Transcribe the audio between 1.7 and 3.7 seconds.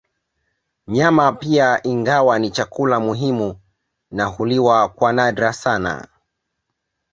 ingawa ni chakula muhimu